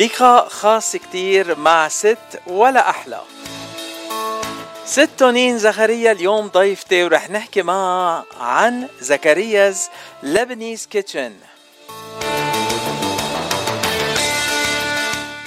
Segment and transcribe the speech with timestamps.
[0.00, 3.20] لقاء خاص كتير مع ست ولا أحلى.
[4.84, 9.90] ست تونين زكريا اليوم ضيفتي ورح نحكي معها عن Zakarias
[10.22, 11.32] Lebanese Kitchen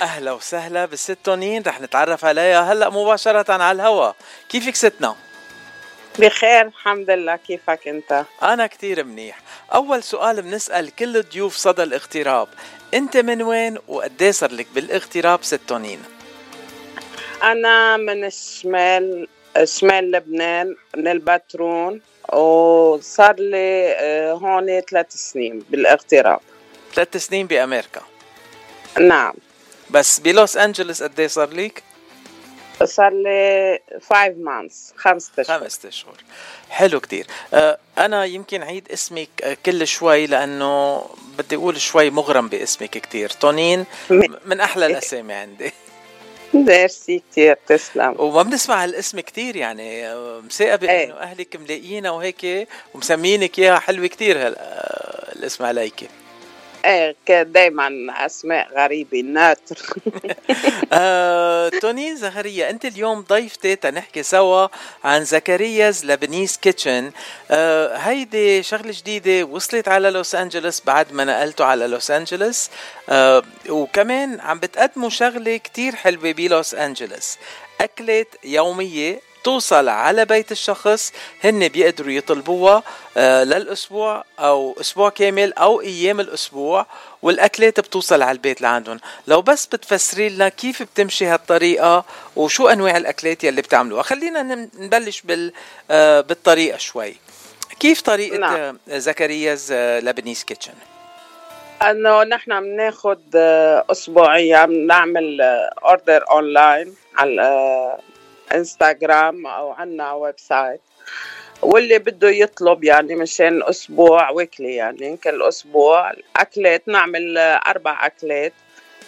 [0.02, 4.12] أهلا وسهلا بالست تونين رح نتعرف عليها هلأ مباشرة على الهوا.
[4.50, 5.16] كيفك ستنا؟
[6.20, 7.36] بخير الحمد لله.
[7.36, 9.40] كيفك أنت؟ أنا كتير منيح.
[9.74, 12.48] أول سؤال بنسأل كل الضيوف صدى الاغتراب.
[12.96, 16.00] انت من وين وقديه صار لك بالاغتراب ست تونين؟
[17.44, 19.28] أنا من الشمال
[19.64, 22.02] شمال لبنان من البترون
[22.34, 26.40] وصار لي آه، هون ثلاث سنين بالاغتراب
[26.94, 28.02] ثلاث سنين بأمريكا
[29.00, 29.34] نعم
[29.90, 31.84] بس بلوس أنجلوس قد إيه صار لك؟
[32.84, 33.80] صار لي
[34.10, 35.60] 5 مانثس خمسة أشهر.
[35.60, 36.16] خمسة أشهر.
[36.70, 37.28] حلو كتير.
[37.54, 41.06] آه، أنا يمكن عيد اسمك آه، كل شوي لأنه
[41.38, 43.30] بدي أقول شوي مغرم باسمك كتير.
[43.30, 43.86] تونين
[44.46, 45.72] من أحلى الأسامي عندي.
[46.54, 48.16] ميرسي كتير تسلم.
[48.20, 50.16] وما بنسمع هالاسم كتير يعني.
[50.40, 51.04] مثاقبة.
[51.04, 56.25] انه أهلك ملاقينا وهيك ومسمينك إياها حلوة كتير هال آه،
[56.86, 57.90] إيه دائما
[58.26, 59.78] أسماء غريبة ناتر.
[60.94, 64.68] آه، تونين زكريا أنت اليوم ضيفتي تنحكي سوا
[65.04, 67.12] عن زكرياز Lebanese Kitchen
[67.52, 72.70] آه، هيدي شغلة جديدة وصلت على لوس أنجلوس بعد ما نقلتوا على لوس أنجلوس.
[73.10, 77.38] آه، وكمان عم بتقدموا شغلة كتير حلوة بلوس أنجلوس.
[77.82, 82.84] اكلات يومية توصل على بيت الشخص هن بيقدروا يطلبوها
[83.18, 86.86] آه، للأسبوع أو أسبوع كامل أو أيام الأسبوع
[87.22, 89.00] والأكلات بتوصل على البيت لعندهم.
[89.28, 94.04] لو بس بتفسري لنا كيف بتمشي هالطريقة وشو أنواع الأكلات يلي بتعملوها.
[94.04, 95.54] خلينا نبلش بال
[95.92, 97.16] آه، بالطريقة شوي.
[97.80, 98.78] كيف طريقة نعم.
[98.88, 100.74] زكرياز آه، Lebanese Kitchen
[101.82, 105.42] أنه نحن بناخد آه، اسبوعيا بنعمل
[105.84, 107.98] order online على
[108.54, 110.82] انستغرام أو عنا website
[111.62, 116.14] واللي بده يطلب يعني مشان أسبوع weekly يعني كل أسبوع.
[116.36, 118.54] أكلات نعمل آه، أربع أكلات.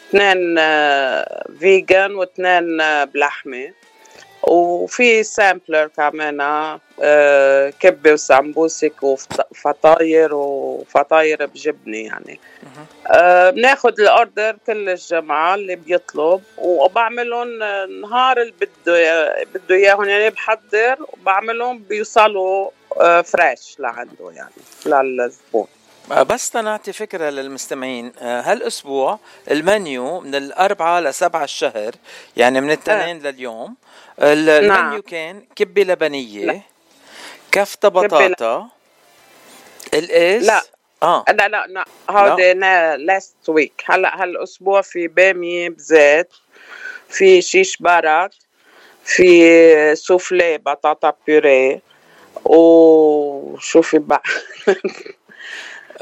[0.09, 3.73] اثنين آه، vegan واثنين آه، بلحمة.
[4.43, 6.41] وفي sampler كمان
[7.01, 12.39] آه، كبة وسمبوسك وفطاير وفطاير بجبنة يعني.
[13.07, 20.03] آه، بناخد ال order كل الجماعة اللي بيطلب وبعملهم آه، نهار اللي بده بده إياهم
[20.03, 22.69] يعني بحضر وبعملهم بيوصلوا
[23.01, 24.51] آه، fresh لعنده يعني
[24.85, 25.67] للزبون.
[25.73, 25.76] آه،
[26.09, 28.11] بس تنعطي فكرة للمستمعين.
[28.19, 29.19] آه، هالأسبوع
[29.51, 31.91] المنيو من الأربعة لسبعة الشهر
[32.37, 33.75] يعني من الاثنين لليوم
[34.21, 34.85] ال- نعم.
[34.85, 36.61] المنيو كان كبة لبنية لا.
[37.51, 38.69] كفتة بطاطا
[39.93, 40.61] القيس لا.
[41.03, 41.25] آه.
[41.29, 42.53] لا لا لا هودي
[43.05, 46.29] last week هلا هالأسبوع في باميه بزيت
[47.09, 48.31] في شيش برك
[49.03, 51.81] في سوفلي بطاطا purée
[52.45, 54.19] وشو في بعد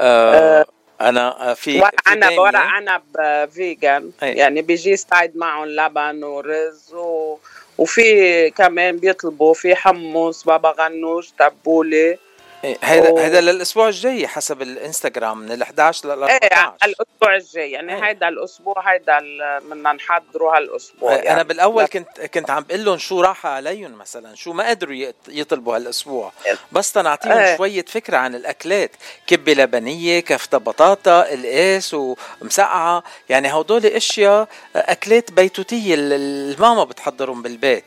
[0.00, 0.66] آه،
[1.00, 2.38] أنا آه، في عنب.
[2.38, 3.02] ورق عنب
[3.50, 4.32] vegan أي.
[4.32, 7.38] يعني بيجي side معهم لبن ورز و...
[7.78, 12.18] وفي كمان بيطلبوا في حمص بابا غنوج تبولة
[12.64, 17.36] إيه، هيدا و- هيدا للأسبوع الجاي حسب الإنستغرام من ال 11 لل إيه 14 الأسبوع
[17.36, 18.08] الجاي يعني أي.
[18.08, 19.18] هيدا الأسبوع هيدا
[19.58, 21.32] بدنا نحضره هالأسبوع آه، يعني.
[21.32, 25.28] أنا بالاول كنت كنت عم بقول لهم شو راح عليهم مثلا شو ما قدروا يط-
[25.28, 26.32] يطلبوا هالأسبوع
[26.72, 27.56] بس تنعطيهم إيه.
[27.56, 28.90] شوية فكرة عن الأكلات
[29.26, 36.12] كبه لبنية كفتة بطاطا القاس ومسقعة يعني هدول أشياء أكلات بيتوتية ال-
[36.52, 37.84] الماما بتحضرهم بالبيت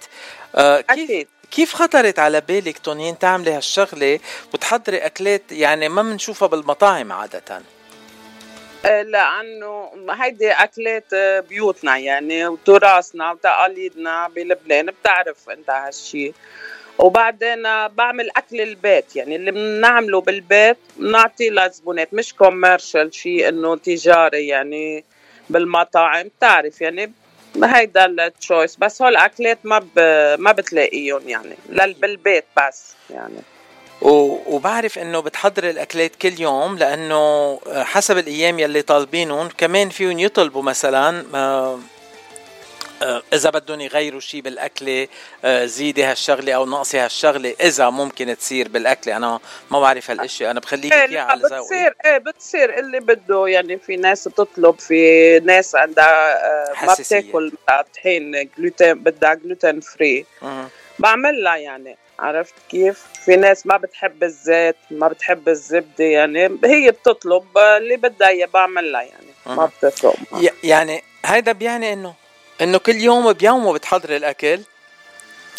[0.56, 1.28] آه، كيف أكيد.
[1.52, 4.20] كيف خطرت على بالك تونين تعملي هالشغلة
[4.54, 7.62] وتحضري أكلات يعني ما بنشوفها بالمطاعم عادة؟
[8.86, 16.34] آه، لأنه هيدي أكلات آه، بيوتنا يعني وتراثنا وتقاليدنا بلبنان بتعرف انت هالشي.
[17.00, 24.48] وبعدين بعمل أكل البيت يعني اللي بنعمله بالبيت بنعطيه للزبونات مش commercial شيء إنه تجاري
[24.48, 25.04] يعني
[25.50, 27.12] بالمطاعم بتعرف يعني
[27.64, 30.00] هيدا التشويس بس هول الاكلات ما ب...
[30.40, 33.42] ما بتلاقيهم يعني لل بالبيت بس يعني.
[34.02, 41.26] وبعرف إنه بتحضر الأكلات كل يوم لأنه حسب الأيام يلي طالبينهم كمان فيهم يطلبوا مثلا
[41.36, 41.80] آه،
[43.34, 45.08] إذا بدهم يغيروا شيء بالأكلة
[45.46, 49.18] آه، زيدي هالشغلة أو نقصي هالشغلة إذا ممكن تصير بالأكلة.
[49.18, 49.40] أنا
[49.72, 51.62] ما بعرف هالاشياء أنا بخليك اياها على ذوقي.
[51.62, 56.36] بتصير إيه بتصير اللي بده يعني في ناس بتطلب في ناس عندها
[56.72, 56.94] آه، ما.
[57.00, 57.52] بتاكل
[57.94, 60.68] طحين جلوتين بدها جلوتين فري مم.
[61.00, 61.98] بعمل لها يعني.
[62.20, 68.28] عرفت كيف؟ في ناس ما بتحب الزيت ما بتحب الزبدة يعني هي بتطلب اللي بدها
[68.28, 69.58] إياه بعملها يعني.
[69.58, 70.16] ما بتفرق
[70.64, 72.14] يعني هيدا بيعني إنه
[72.62, 74.60] إنه كل يوم بيومه بتحضري الأكل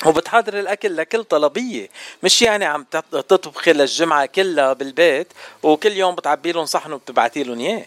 [0.06, 1.88] وبتحضر الأكل لكل طلبية.
[2.22, 5.26] مش يعني عم تطبخي للجمعه كلها بالبيت
[5.62, 7.86] وكل يوم بتعبي لهم صحن وبتبعتي لهم إياه.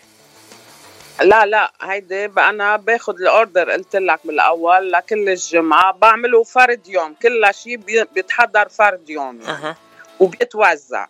[1.22, 7.50] لا لا هيدي أنا باخذ الأوردر قلت لك بالأول لكل الجمعة بعمله فرد يوم كل
[7.64, 7.78] شيء
[8.14, 9.76] بيتحضر فرد يوم يعني.
[10.20, 11.08] وبيتوزع.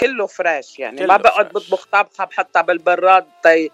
[0.00, 1.06] كله فريش يعني.
[1.06, 3.26] ما بقعد بطبخ طبخه بحطها بالبراد.
[3.44, 3.70] طي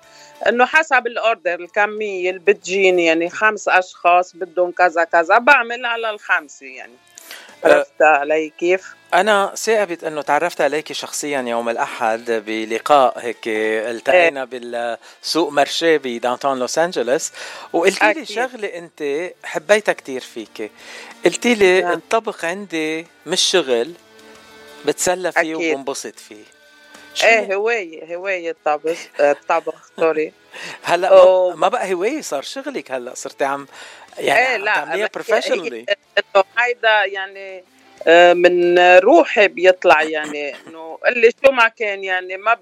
[0.48, 5.38] إنه حسب ال order الكمية اللي بتجيني يعني خمس أشخاص بدهم كذا كذا.
[5.38, 6.92] بعمل على الخمسة يعني.
[7.64, 14.40] أه، عرفت علي كيف؟ أنا ثابت أنه تعرفت عليك شخصيا يوم الأحد بلقاء هيك التقينا
[14.40, 14.46] إيه.
[14.46, 17.32] بالسوق marché ب downtown لوس أنجلوس.
[17.72, 20.70] وقلت لي شغلة أنت حبيتها كتير فيك
[21.24, 21.92] قلت لي نعم.
[21.92, 23.92] الطبخ عندي مش شغل
[24.86, 25.74] بتسلى فيه أكيد.
[25.74, 26.44] وبنبسط فيه.
[27.24, 30.32] إيه هواية هواية الطبخ الطبخ sorry.
[30.82, 33.66] هلأ ما, ما بقى هواية صار شغلك هلأ صرتي عم
[34.18, 35.86] يعني إيه لا تعمليها professionally
[36.18, 37.64] إنه هيدا يعني
[38.06, 42.56] آه، من روحي بيطلع يعني إنه اللي شو ما كان يعني ما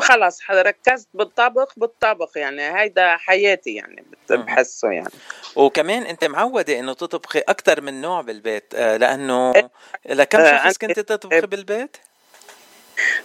[0.00, 5.10] خلص ركزت بالطبخ بالطبخ يعني هيدا حياتي يعني بحسه يعني
[5.56, 9.70] وكمان أنت معودة إنه تطبخي أكثر من نوع بالبيت آه، لأنه إيه.
[10.06, 11.96] لكم آه، شخص كنت تطبخي بالبيت؟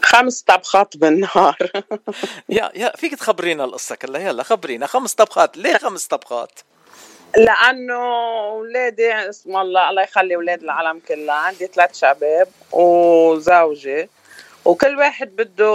[0.02, 1.58] خمس طبخات بالنهار
[2.50, 6.60] يا يا فيك تخبرينا القصة كلها يلا خبرينا خمس طبخات ليه خمس طبخات؟
[7.38, 7.96] لأنه
[8.50, 14.10] أولادي اسم الله الله يخلي أولاد العالم كلها عندي ثلاث شباب وزوجي
[14.66, 15.66] وكل واحد بده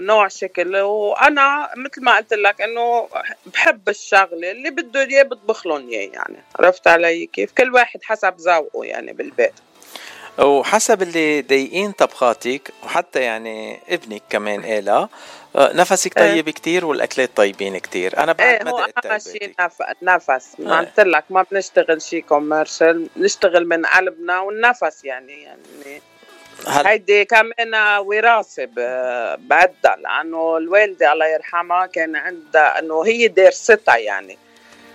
[0.00, 3.08] نوع شكل وأنا مثل ما قلت لك إنه
[3.46, 8.34] بحب الشغلة اللي بده إياه بطبخ لهم إياه يعني عرفت علي كيف؟ كل واحد حسب
[8.38, 9.52] ذوقه يعني بالبيت.
[10.38, 15.08] وحسب اللي ضايقين طبخاتك وحتى يعني ابنك كمان قالها
[15.56, 16.32] آه، نفسك إيه.
[16.32, 18.18] طيب كتير والأكلات طيبين كتير.
[18.18, 19.54] أنا بعد إيه ما دقت أهم شيء
[20.02, 20.56] نفس.
[20.58, 26.00] ما قلت لك ما بنشتغل شيء كوميرشال بنشتغل من قلبنا والنفس يعني يعني
[26.68, 26.86] هل...
[26.86, 28.64] هيدي كمان وراثة
[29.36, 34.38] بعدها لأنه الوالدة الله يرحمها كان عندها إنه هي دارستها يعني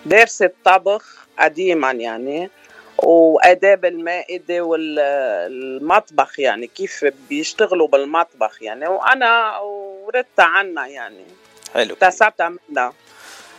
[0.06, 2.50] دارست طبخ قديما يعني
[2.98, 11.26] وآداب المائدة والمطبخ يعني كيف بيشتغلوا بالمطبخ يعني وأنا ورثتها عنا يعني
[11.74, 11.94] حلو.
[11.94, 12.94] اكتسبتها منها.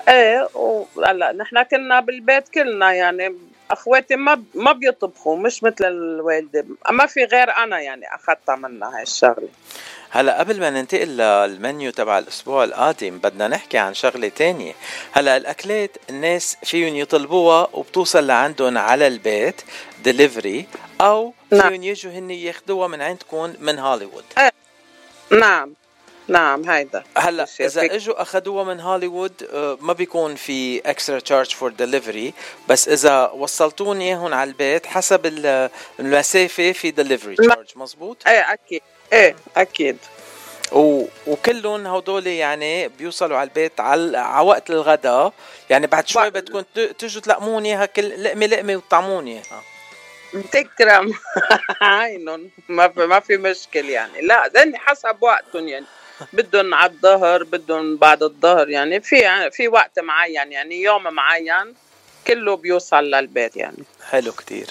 [0.09, 3.37] إيه وهلا نحن كنا بالبيت كلنا يعني
[3.72, 9.02] أخواتي ما ما بيطبخوا مش مثل الوالدة ما في غير أنا يعني أخذتها منها هاي
[9.02, 9.48] الشغلة
[10.10, 14.72] هلا قبل ما ننتقل للمنيو تبع الأسبوع القادم بدنا نحكي عن شغلة تانية
[15.12, 19.62] هلا الأكلات الناس فيهم يطلبوها وبتوصل لعندهم على البيت
[20.04, 20.66] دليفري
[21.00, 21.68] أو نعم.
[21.68, 24.50] فيهم يجوا هن ياخذوها من عندكم من هوليوود إيه.
[25.40, 25.75] نعم
[26.32, 27.05] نعم هيدا.
[27.17, 32.34] هلا إذا إجوا أخذوها من هوليوود آه، ما بيكون في extra charge for delivery
[32.69, 35.26] بس إذا وصلتون اياهم على البيت حسب
[36.00, 38.82] المسافه في delivery charge مزبوط؟ إيه أكيد.
[39.12, 39.96] إيه أكيد.
[40.73, 41.05] و...
[41.26, 45.32] وكلهم هدول يعني بيوصلوا على البيت على, على وقت الغداء
[45.70, 46.61] يعني بعد شوي بدكم
[46.99, 49.62] تجوا تلقموني اياها كل لقمه لقمه وتطعموني اياها
[50.52, 51.12] تكرم
[51.81, 52.50] عينهم.
[52.69, 54.20] ما في ما في مشكل يعني.
[54.20, 55.87] لا ذني حسب وقتهم يعني.
[56.32, 61.75] بدهم على الظهر بدهم بعد الظهر يعني في في وقت معين يعني يوم معين
[62.26, 63.85] كله بيوصل للبيت يعني.
[64.11, 64.66] حلو كتير.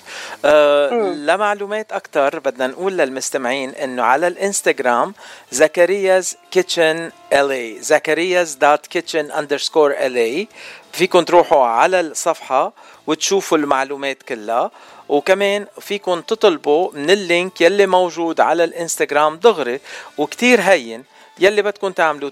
[0.46, 5.14] أه لمعلومات أكتر بدنا نقول للمستمعين إنه على الإنستغرام
[5.52, 10.46] زكرياز Kitchen LA زكرياز dot kitchen underscore LA
[10.94, 12.74] فيكم تروحوا على الصفحة
[13.08, 14.72] وتشوفوا المعلومات كلها.
[15.10, 19.80] وكمان فيكم تطلبوا من ال link يلي موجود على الإنستغرام دغري
[20.18, 21.04] وكتير هين
[21.42, 22.30] يلي بدكم تعملوا.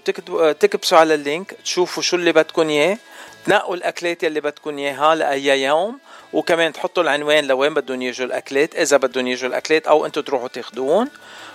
[0.52, 2.98] تكبسوا على ال link تشوفوا شو اللي بدكم إياه
[3.46, 5.98] تنقوا الأكلات يلي بدكم اياها لأي يوم
[6.32, 11.10] وكمان تحطوا العنوان لوين بدهم يجوا الأكلات إذا بدهم يجوا الأكلات أو أنتم تروحوا تاخذوهم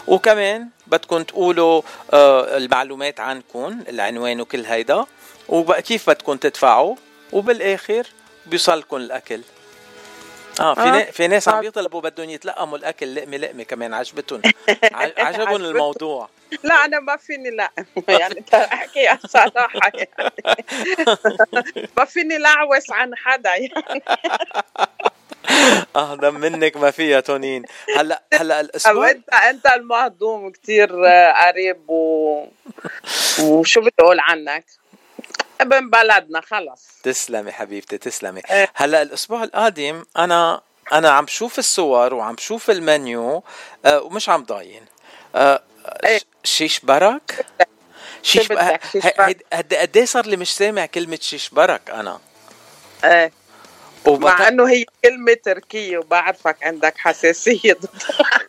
[0.08, 1.82] وكمان بدكم تقولوا
[2.14, 5.06] آه المعلومات عنكم العنوان وكل هيدا
[5.50, 6.96] وكيف بدكم تدفعوا
[7.32, 8.08] وبالآخر
[8.46, 9.42] بيوصلكم الأكل.
[10.60, 11.12] آه في آه.
[11.12, 14.42] في ناس عم بيطلبوا بدهم يتلقموا الأكل لقمة لقمة كمان عجبتهم.
[15.18, 16.30] عجبهم الموضوع.
[16.64, 17.72] لا أنا ما فيني لا.
[18.20, 20.10] يعني أحكي صراحة يعني.
[21.98, 23.74] ما فيني لعوس عن حدا يعني.
[25.96, 27.64] اهضم منك ما فيها تونين.
[27.98, 30.90] هلأ هلأ الأسبوع أنت أنت المهضوم كثير
[31.46, 32.46] قريب و...
[33.42, 34.66] وشو بدي أقول عنك؟
[35.62, 36.88] ابن بلدنا خلص.
[37.04, 38.42] تسلمي حبيبتي تسلمي.
[38.52, 38.72] إيه.
[38.76, 40.62] هلأ الأسبوع القادم أنا
[40.94, 43.44] أنا عم شوف الصور وعم شوف المنيو
[43.86, 44.86] آه ومش عم ضاين.
[45.36, 45.62] آه.
[46.44, 47.46] شيش برك؟
[48.24, 48.82] شيش شيش برك.
[49.20, 52.20] هيد- قد قد إيه صار لي مش سامع كلمة شيش برك أنا؟
[53.04, 53.32] إيه.
[54.06, 54.25] وبط...
[54.25, 58.39] مع إنه هي كلمة تركية وبعرفك عندك حساسية ضدها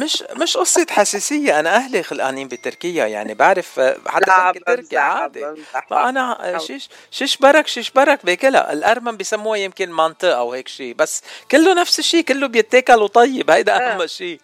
[0.00, 1.60] مش مش قصة حساسية.
[1.60, 5.46] أنا أهلي خلقانين بتركيا يعني بعرف آه، حتى تركي عادي.
[5.90, 10.94] ما أنا شيش شيش برك شيش برك باكلها الأرمن بسموها يمكن منطقة أو هيك شيء
[10.94, 14.06] بس كله نفس الشيء كله بيتاكل وطيب هيدا أهم آه.
[14.06, 14.40] شيء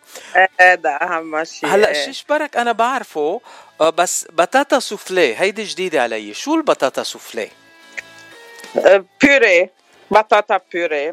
[0.60, 2.00] هذا أهم شيء هلأ إيه.
[2.00, 3.40] الشيش برك أنا بعرفه
[3.80, 6.34] آه، بس بطاطا سوفلي هيدي جديدة علي.
[6.34, 7.48] شو البطاطا سوفلي
[8.78, 9.70] آه، purée
[10.10, 11.12] بطاطا purée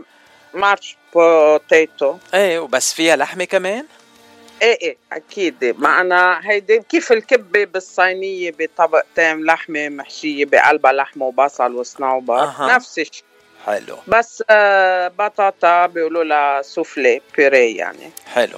[0.54, 2.18] mashed potato.
[2.34, 3.86] إيه وبس فيها لحمة كمان؟
[4.64, 5.76] إيه إيه أكيد.
[5.78, 12.76] معنا هيدي كيف الكبة بالصينية بطبقتين لحمة محشية بقلبها لحمه وبصل وصنوبر؟ أها.
[12.76, 13.24] نفس الشيء
[13.66, 13.98] حلو.
[14.08, 18.12] بس آه بطاطا بيقولوا لها soufflé purée يعني.
[18.34, 18.58] حلو.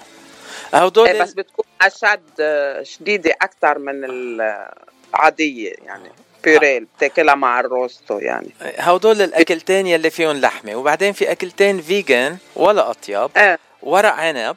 [0.74, 6.09] هدول إيه بس بتكون أشد آه، شديدة أكثر من العاديه يعني.
[6.43, 8.50] purée بتاكلها مع ال rosto يعني.
[8.62, 13.59] هدول الأكلتين يلي فيهم لحمة وبعدين في أكلتين vegan ولا أطيب إيه.
[13.81, 14.55] ورق عنب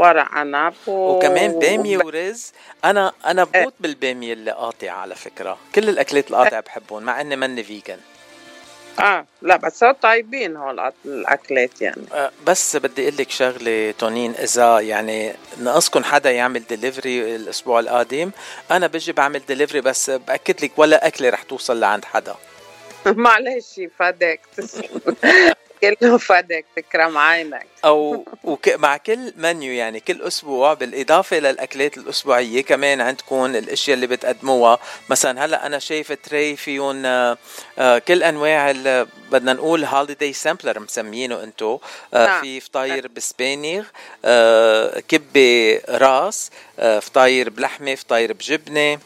[0.00, 0.90] ورق عنب و...
[1.16, 2.52] وكمان باميه ورز.
[2.84, 3.60] أنا أنا إيه.
[3.60, 5.58] بموت بالبامية اللي قاطع على فكرة.
[5.74, 7.98] كل الأكلات القاطع بحبهم مع إني ماني vegan.
[9.00, 12.02] آه لا بس هو طيبين هول الأكلات يعني.
[12.12, 18.30] أه، بس بدي أقول لك شغلة تونين إذا يعني ناقصكم حدا يعمل دليفري الأسبوع القادم
[18.70, 22.34] أنا بجي بعمل دليفري بس بأكد لك ولا أكلة رح توصل لعند حدا.
[23.06, 24.40] معلش فداك.
[24.56, 25.00] تسلم
[25.80, 33.00] كله فداك تكرم عينك أوك مع كل منيو يعني كل أسبوع بالإضافة للاكلات الأسبوعية كمان
[33.00, 34.78] عندكم الأشياء اللي بتقدموها.
[35.08, 37.38] مثلا هلأ أنا شايف tray فيهم آه،
[37.78, 41.78] آه، كل أنواع ال- بدنا نقول holiday sampler مسمينه أنتو.
[42.14, 42.40] آه، نعم.
[42.40, 43.84] في فطاير بسبانخ
[45.08, 48.98] كبة راس فطاير بلحمة فطاير بجبنة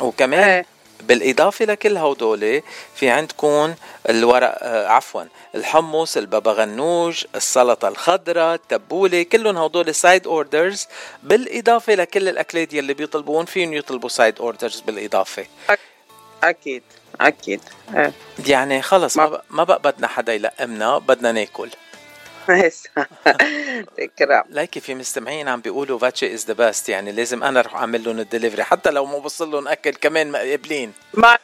[0.00, 0.66] وكمان إيه.
[1.02, 2.62] بالإضافة لكل هودول
[2.94, 3.74] في عندكم
[4.08, 5.22] الورق آه عفوا
[5.54, 10.86] الحمص البابا غنوج السلطة الخضراء التبولة كلهم هودول side orders
[11.22, 15.46] بالإضافة لكل الأكلات يلي بيطلبون فيهم يطلبوا side orders بالإضافة.
[16.42, 16.82] أكيد
[17.20, 17.60] أكيد
[17.94, 18.12] إيه
[18.46, 21.70] يعني خلص ما ما بقى بدنا حدا يلقمنا بدنا ناكل.
[23.98, 24.44] تكرم.
[24.48, 28.18] لايكي في مستمعين عم بيقولوا فاتشي is the best يعني لازم أنا أروح أعمل لهم
[28.18, 30.92] الدليفري حتى لو ما بوصل لهم أكل كمان قابلين.
[31.14, 31.40] معلش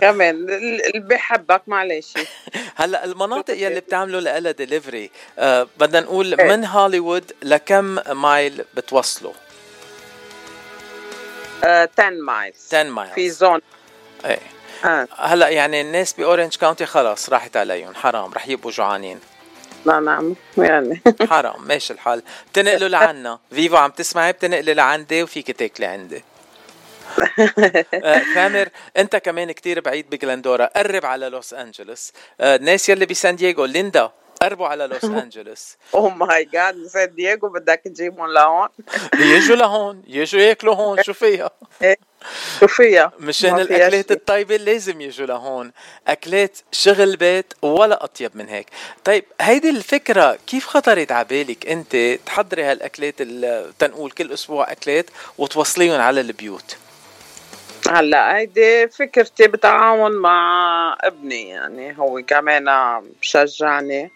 [0.00, 0.34] كمان.
[0.50, 2.14] اللي بحبك معلش.
[2.76, 6.56] هلأ المناطق يلي بتعملوا لها دليفري آه بدنا نقول إيه.
[6.56, 9.32] من هوليوود لكم mile بتوصلوا؟
[11.64, 13.60] آه 10 miles 10 mile في zone
[14.24, 14.38] إيه.
[14.84, 15.08] آه.
[15.16, 19.20] هلأ يعني الناس ب Orange County خلاص راحت عليهم حرام رح يبقوا جوعانين.
[19.86, 20.34] لا نعم.
[20.58, 21.02] يعني.
[21.30, 22.22] حرام ماشي الحال.
[22.52, 23.38] بتنقلوا لعنا.
[23.50, 26.24] فيفو عم تسمعي بتنقلي لعندي وفيك تاكلي عندي.
[27.94, 32.12] آه، ثامر انت كمان كتير بعيد ب Glendora قرب على لوس أنجلوس.
[32.40, 34.10] آه، الناس يلي بسان دييغو ليندا.
[34.46, 38.68] قربوا على لوس انجلوس oh my God سان دييغو بدك تجيبهم لهون؟
[39.18, 41.50] يجوا لهون يجوا ياكلوا هون شو فيها؟
[42.60, 44.10] شو فيها؟ مشان الأكلات.
[44.10, 45.72] الطيبة لازم يجوا لهون.
[46.08, 48.66] أكلات شغل بيت ولا أطيب من هيك.
[49.04, 55.06] طيب هيدي الفكرة كيف خطرت على بالك أنت تحضري هالأكلات ال- تنقول كل أسبوع أكلات
[55.38, 56.76] وتوصليهم على البيوت؟
[57.88, 62.64] هلأ هيدي فكرتي بتعاون مع ابني يعني هو كمان
[63.20, 64.10] بشجعني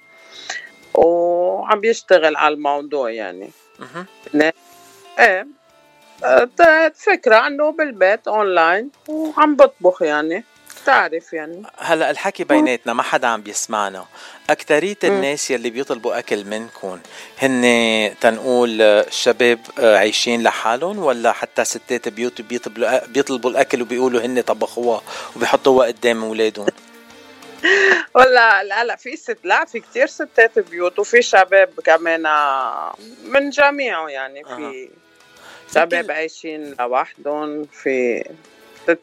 [0.94, 3.50] وعم بيشتغل على الموضوع يعني.
[5.18, 5.46] إيه.
[6.24, 10.44] آه، فكرة إنه بالبيت أونلاين وعم بطبخ يعني
[10.86, 11.62] تعرف يعني.
[11.78, 14.04] هلا الحكي بيناتنا ما حدا عم بيسمعنا.
[14.50, 14.96] أكترية.
[15.04, 16.98] الناس يلي بيطلبوا أكل منكم
[17.38, 24.40] هن تنقول الشباب آه، عايشين لحالهم ولا حتى ستات بيوت بيطلبوا بيطلبوا الأكل وبيقولوا هن
[24.40, 25.02] طبخوها
[25.36, 26.66] وبيحطوها قدام أولادهم؟
[28.14, 33.50] ولا لا لا في ست لا في كتير ستات بيوت وفي شباب كمان آه، من
[33.50, 34.88] جميعه يعني في
[35.74, 38.24] شباب عايشين لوحدهم في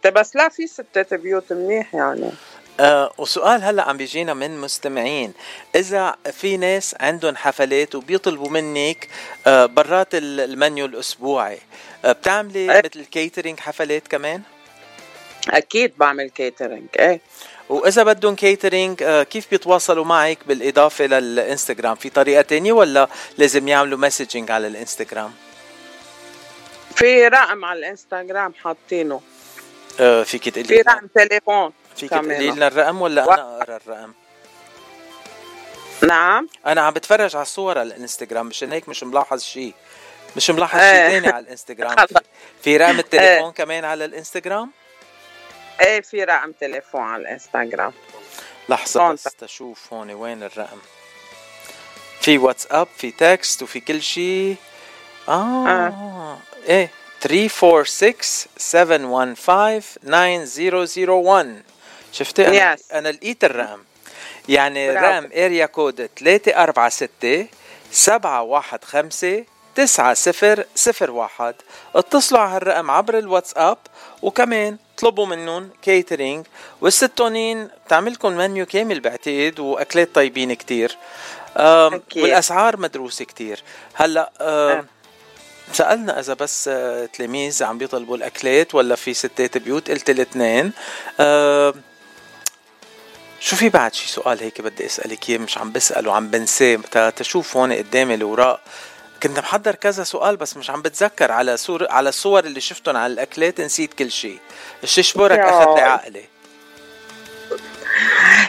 [0.06, 2.32] بس لا في ستات بيوت منيح يعني.
[2.80, 5.34] آه وسؤال هلأ عم بيجينا من مستمعين.
[5.76, 9.08] إذا في ناس عندهم حفلات وبيطلبوا منك
[9.48, 11.60] آه برات ال- المنيو الأسبوعي
[12.06, 12.82] آه بتعملي إيه.
[12.86, 14.42] مثل catering حفلات كمان؟
[15.50, 17.22] أكيد بعمل catering إيه.
[17.70, 23.08] وإذا بدهم catering آه كيف بيتواصلوا معك بالإضافة للإنستغرام؟ في طريقة تانية ولا
[23.38, 25.34] لازم يعملوا messaging على الإنستغرام؟
[26.96, 29.22] في رقم على الإنستغرام حاطينه.
[30.00, 30.94] آه فيك في تقولي لنا.
[30.94, 32.10] رقم تليفون فيك.
[32.10, 34.12] تقولي لنا الرقم ولا و- أنا أقرأ الرقم؟
[36.04, 36.50] نعم.
[36.66, 39.74] أنا عم بتفرج على الصور على الإنستغرام مشان هيك مش ملاحظ شيء
[40.36, 41.10] مش ملاحظ شيء إيه.
[41.10, 41.96] تاني على الإنستغرام.
[42.08, 42.16] في,
[42.64, 44.72] في رقم التليفون كمان على الإنستغرام؟
[45.82, 47.94] إيه في رقم تليفون على الانستغرام؟
[48.70, 50.78] لحظة بس تشوف هون وين الرقم.
[52.22, 54.56] في واتساب في text وفي كل شيء
[55.30, 56.38] آه, آه.
[56.70, 56.90] إيه
[57.22, 58.14] 346
[58.58, 59.82] 715
[60.46, 61.62] 9001
[62.12, 62.80] شفتي؟ أنا Yes.
[62.94, 63.84] أنا لقيت الرقم.
[64.50, 65.06] يعني برافو.
[65.06, 67.48] رقم area code 346
[67.92, 71.56] 715 9001
[71.96, 73.78] اتصلوا على هالرقم عبر الواتساب.
[74.22, 76.46] وكمان طلبوا منهم catering
[76.82, 80.98] والست تونين بتعملكم منيو كامل بعتقد وأكلات طيبين كتير.
[81.58, 82.24] أكيد.
[82.24, 83.64] والأسعار مدروسة كتير.
[83.94, 84.86] هلأ آم، آه.
[85.74, 90.72] سألنا إذا بس آه، تلاميذ عم بيطلبوا الأكلات ولا في ستات بيوت قلت الاثنين.
[93.40, 97.10] شو في بعد شي سؤال هيك بدي أسألك إياه؟ مش عم بسأله عم بنساه.
[97.10, 98.62] تشوف هون قدامي الأوراق.
[99.24, 103.14] كنت محضر كذا سؤال بس مش عم بتذكر على صور على الصور اللي شفتهم على
[103.14, 104.40] الأكلات نسيت كل شيء
[104.84, 105.50] الششبورك يا.
[105.50, 106.24] أخذ لي عقلي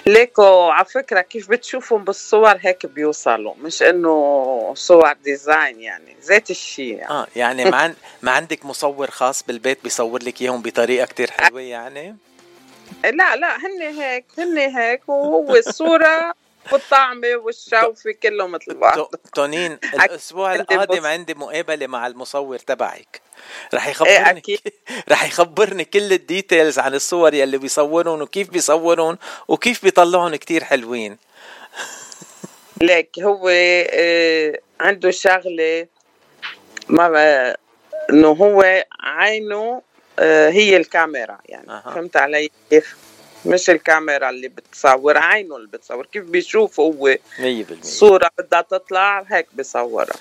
[0.07, 6.97] ليكو على فكرة كيف بتشوفهم بالصور هيك بيوصلوا مش إنه صور design يعني ذات الشيء
[6.97, 7.11] يعني.
[7.11, 7.95] آه يعني ما.
[8.23, 12.17] ما عندك مصور خاص بالبيت بيصور لك إياهم بطريقة كتير حلوة يعني
[13.05, 16.35] لا لا هن هيك هن هيك وهو الصورة
[16.73, 18.95] والطعمة والشوفة كله مثل بعض.
[18.97, 23.21] تو- تونين الأسبوع القادم عندي مقابلة مع المصور تبعك.
[23.75, 24.61] رح يخبرني أكيد.
[25.13, 31.17] رح يخبرني كل ال details عن الصور يلي بيصورون وكيف بيصورون وكيف بيطلعون كتير حلوين.
[32.83, 33.49] ليك هو
[33.91, 35.87] آه، عنده شغلة
[36.89, 37.57] ما
[38.11, 39.83] إنه هو عينه
[40.19, 41.71] آه، هي الكاميرا يعني.
[41.71, 41.93] أها.
[41.95, 42.97] فهمت علي كيف؟
[43.47, 46.07] مش الكاميرا اللي بتصور عينه اللي بتصور.
[46.07, 50.17] كيف بيشوف هو؟ 100% صورة بدها تطلع هيك بصورها.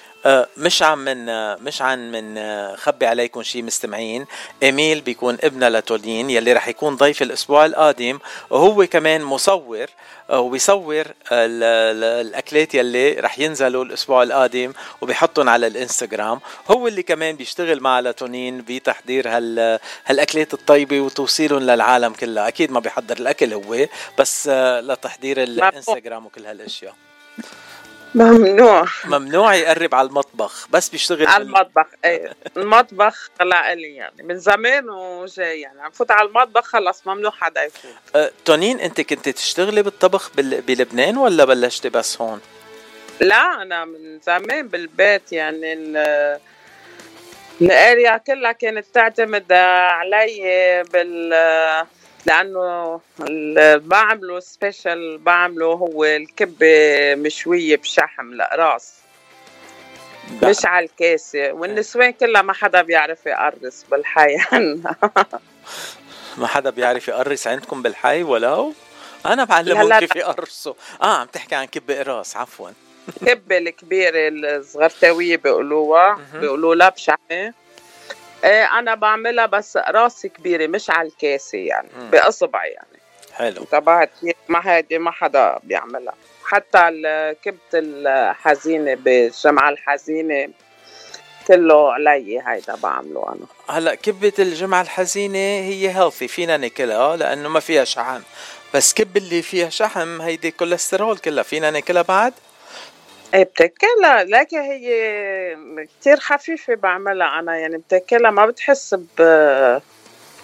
[0.57, 4.25] مش عم من آه، مش عن من آه، خبي عليكم شيء مستمعين.
[4.63, 8.19] إيميل بيكون ابنها لتولين يلي رح يكون ضيف الأسبوع القادم.
[8.50, 9.85] وهو كمان مصور
[10.29, 16.40] وبيصور ال- ال- الأكلات يلي رح ينزلوا الأسبوع القادم وبيحطهم على الإنستغرام.
[16.72, 22.48] هو اللي كمان بيشتغل مع لاتونين بتحضير هال هالأكلات الطيبة وتوصيلهم للعالم كلها.
[22.48, 23.85] أكيد ما بيحضر الأكل هو
[24.18, 26.96] بس لتحضير الإنستغرام وكل هالأشياء.
[28.15, 28.85] ممنوع.
[29.05, 32.33] ممنوع يقرب على المطبخ بس بيشتغل على المطبخ إيه.
[32.57, 35.81] المطبخ لإلي يعني من زمان وجاي يعني.
[35.81, 37.91] عم فوت على المطبخ خلص ممنوع حدا يفوت.
[38.15, 42.41] أه، تونين أنت كنت تشتغلي بالطبخ بال- بلبنان ولا بلشتي بس هون؟
[43.20, 46.39] لا أنا من زمان بالبيت يعني ال
[47.62, 51.33] ال area كلها كانت تعتمد علي بال
[52.27, 58.94] لأنه اللي بعمله special بعمله هو الكبة مشوية بشحم القراس
[60.44, 64.96] مش على الكاسة والنسوان كلها ما حدا بيعرف يقرص بالحي عنا
[66.37, 68.74] ما حدا بيعرف يقرص عندكم بالحي ولو؟
[69.25, 70.00] أنا بعلمهم.
[70.00, 72.70] كيف يقرصوا آه عم تحكي عن كبة قراص عفوا
[73.22, 76.20] الكبه الكبيرة الصغرتاوية بيقولوها.
[76.33, 77.53] بيقولوا لها بشحمة
[78.44, 82.10] إيه أنا بعملها بس راسي كبيرة مش على الكاسة يعني مم.
[82.10, 82.88] باصبعي يعني.
[83.34, 83.64] حلو.
[83.64, 84.10] تبعت
[84.48, 86.14] ما هادي ما حدا بيعملها.
[86.46, 90.50] حتى ال- كبة الحزينة بالجمعة الحزينة
[91.48, 93.78] كله علي هيدا بعمله أنا.
[93.78, 98.22] هلأ كبة الجمعة الحزينة هي healthy فينا ناكلها لأنه ما فيها شحم.
[98.74, 102.34] بس كب اللي فيها شحم هيدي كوليسترول كلها فينا ناكلها بعد؟
[103.33, 109.22] إيه بتاكلها لكن هي كتير خفيفة بعملها أنا يعني بتاكلها ما بتحس ب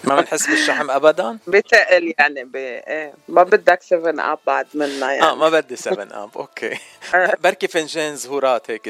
[0.04, 2.56] ما بنحس بالشحم أبدا؟ بتقل يعني ب...
[2.56, 6.78] إيه ما بدك 7 Up بعد منها يعني آه ما بدي 7 Up okay
[7.14, 7.36] آه.
[7.40, 8.84] بركي فنجان زهورات هيك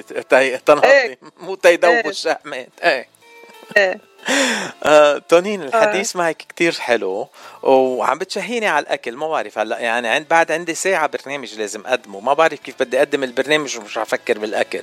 [0.67, 1.19] تنهضم إيه.
[1.41, 2.09] تيدوبوا إيه.
[2.09, 3.14] الشحمات إيه إيه.
[4.85, 7.29] آه، تونين الحديث معك كتير حلو
[7.63, 12.21] وعم بتشهيني على الأكل ما بعرف هلأ يعني عند بعد عندي ساعة برنامج لازم أقدمه
[12.21, 14.83] ما بعرف كيف بدي أقدم البرنامج ومش رح أفكر بالأكل.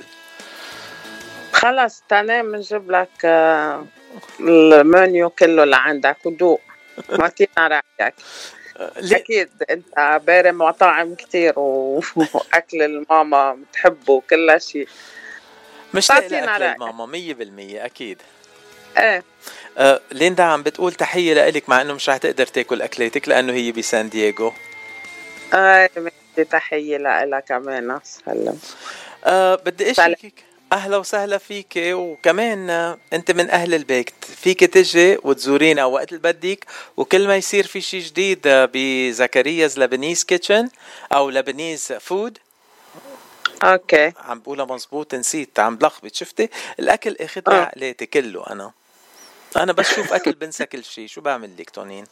[1.52, 3.86] خلص تنام بنجيب لك آه،
[4.40, 6.60] المنيو كله لعندك ودوق.
[7.18, 8.14] عطينا رايك.
[8.76, 14.88] آه، ليه؟ أكيد أنت بارم مطاعم كتير و- وأكل الماما بتحبه وكل شيء.
[15.94, 16.26] مش لاقي.
[16.26, 18.22] اكل الماما 100% أكيد.
[18.98, 19.24] إيه.
[19.78, 23.72] آه، ليندا عم بتقول تحية لإلك مع إنه مش رح تقدر تاكل أكلاتك لأنه هي
[23.72, 24.52] بسان دييغو.
[25.54, 28.58] إيه بدي تحية لها كمان سلم
[29.24, 29.90] أه بدي.
[29.90, 30.34] اشاركك
[30.72, 34.10] أهلا وسهلا فيك وكمان آه، أنت من أهل البيت.
[34.42, 39.78] فيك تجي وتزورينا وقت اللي بدك وكل ما يصير في شيء جديد آه، ب Zakaria's
[39.78, 40.68] Lebanese Kitchen
[41.12, 42.38] أو Lebanese Food
[43.64, 44.12] okay.
[44.18, 46.48] عم بقولها مزبوط نسيت عم بلخبط شفتي؟
[46.80, 47.52] الأكل اخذ آه.
[47.52, 48.72] عقلاتي كله أنا.
[49.56, 52.04] أنا بس شوف أكل بنسى كل شيء شو بعمل لك تونين؟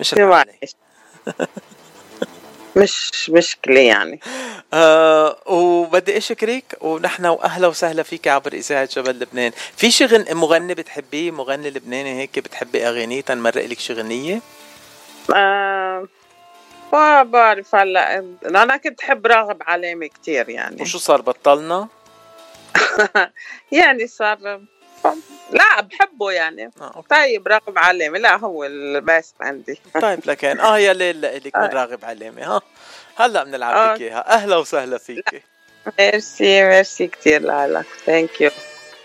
[0.00, 0.14] مش
[2.76, 4.20] مش مشكلة يعني.
[4.72, 9.52] آه وبدي أشكرك ونحن وأهلا وسهلا فيك عبر إذاعة جبل لبنان.
[9.76, 14.40] في شي غن مغني بتحبيه؟ مغني لبناني هيك بتحبي أغانيه؟ تنمرق لك شي غنيه
[15.34, 16.08] آه
[16.92, 18.18] ما بعرف هلا.
[18.46, 20.82] أنا كنت احب راغب علامة كتير يعني.
[20.82, 21.88] وشو صار بطلنا؟
[23.72, 24.60] يعني صار
[25.50, 26.70] لا بحبه يعني.
[26.80, 27.04] آه.
[27.10, 29.80] طيب راغب علامة لا هو البيست عندي.
[30.02, 31.66] طيب لكن آه يا ليل لك من آه.
[31.74, 32.60] راغب علامه ها.
[33.16, 33.94] هلأ بنلعب آه.
[33.94, 35.42] لك اياها أهلا وسهلا فيك
[35.98, 37.86] merci merci كتير لك.
[38.06, 38.50] thank you